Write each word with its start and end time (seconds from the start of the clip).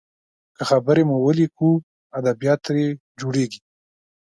که 0.55 0.63
خبرې 0.69 1.03
مو 1.09 1.15
وليکو، 1.25 1.69
ادبيات 2.19 2.59
ترې 2.65 2.85
جوړیږي. 3.19 3.59